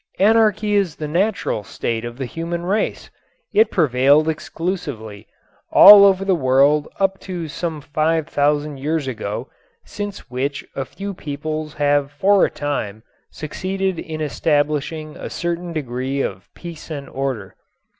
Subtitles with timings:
[0.17, 3.11] Anarchy is the natural state of the human race.
[3.53, 5.27] It prevailed exclusively
[5.71, 9.51] all over the world up to some five thousand years ago,
[9.85, 16.21] since which a few peoples have for a time succeeded in establishing a certain degree
[16.23, 17.53] of peace and order.